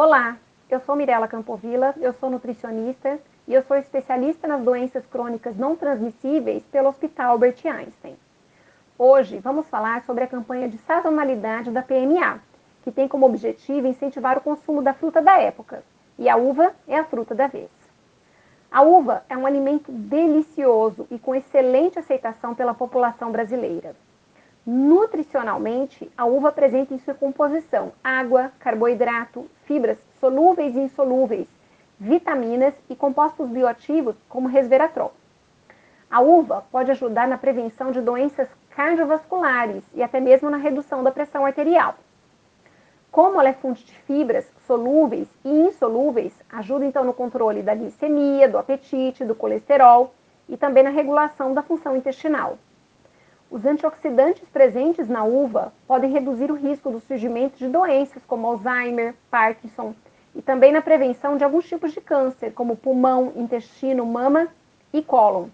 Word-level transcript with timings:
Olá, 0.00 0.36
eu 0.70 0.78
sou 0.78 0.94
Mirela 0.94 1.26
Campovilla, 1.26 1.92
eu 2.00 2.12
sou 2.12 2.30
nutricionista 2.30 3.18
e 3.48 3.52
eu 3.52 3.64
sou 3.64 3.76
especialista 3.76 4.46
nas 4.46 4.62
doenças 4.62 5.04
crônicas 5.06 5.56
não 5.56 5.74
transmissíveis 5.74 6.62
pelo 6.70 6.88
Hospital 6.88 7.32
Albert 7.32 7.56
Einstein. 7.64 8.16
Hoje 8.96 9.40
vamos 9.40 9.66
falar 9.66 10.04
sobre 10.04 10.22
a 10.22 10.28
campanha 10.28 10.68
de 10.68 10.78
sazonalidade 10.78 11.72
da 11.72 11.82
PMA, 11.82 12.38
que 12.84 12.92
tem 12.92 13.08
como 13.08 13.26
objetivo 13.26 13.88
incentivar 13.88 14.38
o 14.38 14.40
consumo 14.40 14.82
da 14.82 14.94
fruta 14.94 15.20
da 15.20 15.36
época, 15.36 15.82
e 16.16 16.28
a 16.28 16.36
uva 16.36 16.72
é 16.86 16.96
a 16.96 17.04
fruta 17.04 17.34
da 17.34 17.48
vez. 17.48 17.68
A 18.70 18.82
uva 18.82 19.24
é 19.28 19.36
um 19.36 19.46
alimento 19.46 19.90
delicioso 19.90 21.08
e 21.10 21.18
com 21.18 21.34
excelente 21.34 21.98
aceitação 21.98 22.54
pela 22.54 22.72
população 22.72 23.32
brasileira. 23.32 23.96
Nutricionalmente, 24.70 26.12
a 26.14 26.26
uva 26.26 26.50
apresenta 26.50 26.92
em 26.92 26.98
sua 26.98 27.14
composição 27.14 27.90
água, 28.04 28.52
carboidrato, 28.58 29.50
fibras 29.64 29.96
solúveis 30.20 30.76
e 30.76 30.80
insolúveis, 30.80 31.48
vitaminas 31.98 32.74
e 32.86 32.94
compostos 32.94 33.48
bioativos 33.48 34.14
como 34.28 34.46
resveratrol. 34.46 35.14
A 36.10 36.20
uva 36.20 36.66
pode 36.70 36.90
ajudar 36.90 37.26
na 37.26 37.38
prevenção 37.38 37.90
de 37.90 38.02
doenças 38.02 38.46
cardiovasculares 38.76 39.82
e 39.94 40.02
até 40.02 40.20
mesmo 40.20 40.50
na 40.50 40.58
redução 40.58 41.02
da 41.02 41.10
pressão 41.10 41.46
arterial. 41.46 41.94
Como 43.10 43.40
ela 43.40 43.48
é 43.48 43.54
fonte 43.54 43.86
de 43.86 43.94
fibras 44.00 44.52
solúveis 44.66 45.28
e 45.46 45.48
insolúveis, 45.48 46.34
ajuda 46.52 46.84
então 46.84 47.04
no 47.04 47.14
controle 47.14 47.62
da 47.62 47.74
glicemia, 47.74 48.46
do 48.46 48.58
apetite, 48.58 49.24
do 49.24 49.34
colesterol 49.34 50.12
e 50.46 50.58
também 50.58 50.82
na 50.82 50.90
regulação 50.90 51.54
da 51.54 51.62
função 51.62 51.96
intestinal. 51.96 52.58
Os 53.50 53.64
antioxidantes 53.64 54.46
presentes 54.50 55.08
na 55.08 55.24
uva 55.24 55.72
podem 55.86 56.10
reduzir 56.10 56.50
o 56.50 56.54
risco 56.54 56.90
do 56.90 57.00
surgimento 57.00 57.56
de 57.56 57.66
doenças 57.66 58.22
como 58.26 58.46
Alzheimer, 58.46 59.14
Parkinson 59.30 59.94
e 60.34 60.42
também 60.42 60.70
na 60.70 60.82
prevenção 60.82 61.34
de 61.38 61.44
alguns 61.44 61.66
tipos 61.66 61.92
de 61.92 62.00
câncer, 62.02 62.52
como 62.52 62.76
pulmão, 62.76 63.32
intestino, 63.34 64.04
mama 64.04 64.48
e 64.92 65.00
cólon. 65.00 65.48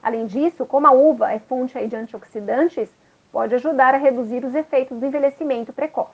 Além 0.00 0.26
disso, 0.26 0.64
como 0.64 0.86
a 0.86 0.92
uva 0.92 1.32
é 1.32 1.40
fonte 1.40 1.84
de 1.84 1.96
antioxidantes, 1.96 2.88
pode 3.32 3.56
ajudar 3.56 3.92
a 3.92 3.98
reduzir 3.98 4.44
os 4.44 4.54
efeitos 4.54 5.00
do 5.00 5.04
envelhecimento 5.04 5.72
precoce. 5.72 6.12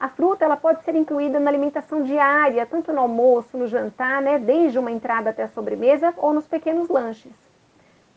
A 0.00 0.08
fruta 0.08 0.46
ela 0.46 0.56
pode 0.56 0.82
ser 0.82 0.94
incluída 0.94 1.38
na 1.38 1.50
alimentação 1.50 2.02
diária, 2.02 2.64
tanto 2.64 2.90
no 2.90 3.00
almoço, 3.00 3.58
no 3.58 3.66
jantar, 3.66 4.22
né, 4.22 4.38
desde 4.38 4.78
uma 4.78 4.90
entrada 4.90 5.28
até 5.28 5.42
a 5.42 5.48
sobremesa 5.48 6.14
ou 6.16 6.32
nos 6.32 6.46
pequenos 6.46 6.88
lanches. 6.88 7.32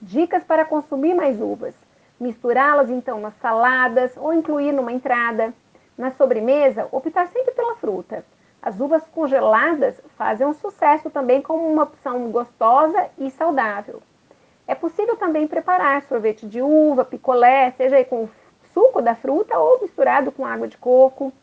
Dicas 0.02 0.46
para 0.46 0.64
consumir 0.64 1.14
mais 1.14 1.42
uvas 1.42 1.76
misturá-las 2.20 2.90
então 2.90 3.20
nas 3.20 3.34
saladas 3.36 4.16
ou 4.18 4.34
incluir 4.34 4.72
numa 4.72 4.92
entrada. 4.92 5.54
Na 5.98 6.12
sobremesa, 6.12 6.88
optar 6.92 7.28
sempre 7.28 7.52
pela 7.52 7.76
fruta. 7.76 8.24
As 8.62 8.80
uvas 8.80 9.04
congeladas 9.08 10.02
fazem 10.18 10.46
um 10.46 10.54
sucesso 10.54 11.10
também 11.10 11.42
como 11.42 11.66
uma 11.66 11.84
opção 11.84 12.30
gostosa 12.30 13.10
e 13.18 13.32
saudável. 13.32 14.02
É 14.68 14.76
possível 14.76 15.18
também 15.18 15.48
preparar 15.48 16.04
sorvete 16.04 16.48
de 16.48 16.62
uva, 16.62 17.04
picolé, 17.04 17.72
seja 17.72 18.04
com 18.06 18.30
suco 18.74 19.02
da 19.02 19.16
fruta 19.16 19.58
ou 19.58 19.82
misturado 19.82 20.32
com 20.32 20.46
água 20.46 20.68
de 20.68 20.78
coco. 20.78 21.34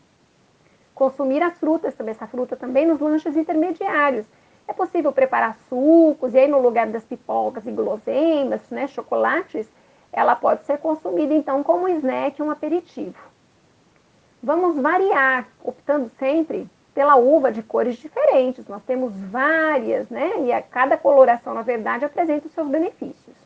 Consumir 0.94 1.42
as 1.42 1.58
frutas, 1.58 1.94
também 1.94 2.12
essa 2.12 2.26
fruta 2.26 2.56
também 2.56 2.86
nos 2.86 3.00
lanches 3.00 3.36
intermediários. 3.36 4.24
É 4.68 4.72
possível 4.72 5.12
preparar 5.12 5.56
sucos 5.68 6.34
e 6.34 6.38
aí 6.38 6.48
no 6.48 6.60
lugar 6.60 6.86
das 6.86 7.04
pipocas 7.04 7.66
e 7.66 7.70
guloseimas, 7.70 8.60
né, 8.70 8.86
chocolates, 8.86 9.68
ela 10.16 10.34
pode 10.34 10.64
ser 10.64 10.78
consumida 10.78 11.34
então 11.34 11.62
como 11.62 11.86
snack, 11.88 12.42
um 12.42 12.50
aperitivo. 12.50 13.22
Vamos 14.42 14.80
variar, 14.80 15.46
optando 15.62 16.10
sempre 16.18 16.66
pela 16.94 17.16
uva 17.16 17.52
de 17.52 17.62
cores 17.62 17.96
diferentes. 17.96 18.66
Nós 18.66 18.82
temos 18.84 19.12
várias, 19.14 20.08
né? 20.08 20.40
E 20.40 20.52
a 20.52 20.62
cada 20.62 20.96
coloração, 20.96 21.52
na 21.52 21.60
verdade, 21.60 22.06
apresenta 22.06 22.46
os 22.46 22.54
seus 22.54 22.66
benefícios. 22.66 23.36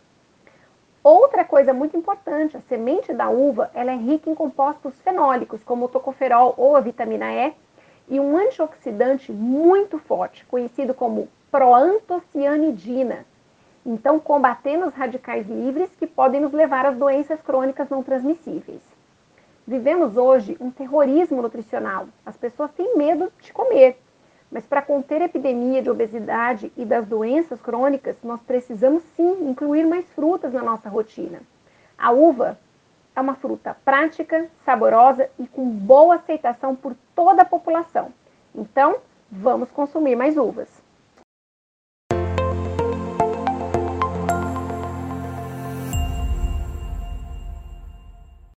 Outra 1.03 1.44
coisa 1.44 1.72
muito 1.72 1.97
importante, 1.97 2.56
a 2.56 2.60
semente 2.60 3.12
da 3.12 3.28
uva, 3.28 3.70
ela 3.75 3.91
é 3.91 3.97
rica 3.97 4.31
em 4.31 4.34
compostos 4.34 4.94
fenólicos, 5.00 5.64
como 5.64 5.87
o 5.87 5.88
tocoferol 5.88 6.54
ou 6.56 6.76
a 6.76 6.81
vitamina 6.81 7.32
E, 7.32 7.52
e 8.08 8.20
um 8.20 8.37
antioxidante 8.37 9.32
muito 9.32 9.98
forte, 9.98 10.44
conhecido 10.44 10.94
como 10.94 11.28
proantocianidina, 11.50 13.25
então 13.90 14.20
combatendo 14.20 14.86
os 14.86 14.94
radicais 14.94 15.48
livres 15.48 15.90
que 15.98 16.06
podem 16.06 16.40
nos 16.40 16.52
levar 16.52 16.86
às 16.86 16.96
doenças 16.96 17.40
crônicas 17.42 17.88
não 17.88 18.04
transmissíveis. 18.04 18.80
Vivemos 19.66 20.16
hoje 20.16 20.56
um 20.60 20.70
terrorismo 20.70 21.42
nutricional. 21.42 22.06
As 22.24 22.36
pessoas 22.36 22.70
têm 22.70 22.96
medo 22.96 23.32
de 23.40 23.52
comer. 23.52 24.00
Mas 24.48 24.64
para 24.64 24.80
conter 24.80 25.22
a 25.22 25.24
epidemia 25.24 25.82
de 25.82 25.90
obesidade 25.90 26.72
e 26.76 26.84
das 26.84 27.04
doenças 27.04 27.60
crônicas, 27.60 28.16
nós 28.22 28.40
precisamos 28.42 29.02
sim 29.16 29.48
incluir 29.48 29.84
mais 29.84 30.06
frutas 30.12 30.52
na 30.52 30.62
nossa 30.62 30.88
rotina. 30.88 31.40
A 31.98 32.12
uva 32.12 32.56
é 33.14 33.20
uma 33.20 33.34
fruta 33.34 33.76
prática, 33.84 34.48
saborosa 34.64 35.28
e 35.36 35.48
com 35.48 35.68
boa 35.68 36.14
aceitação 36.14 36.76
por 36.76 36.94
toda 37.14 37.42
a 37.42 37.44
população. 37.44 38.12
Então, 38.54 38.98
vamos 39.30 39.68
consumir 39.72 40.14
mais 40.14 40.36
uvas. 40.36 40.68